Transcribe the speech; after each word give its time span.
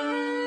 Bye. 0.00 0.39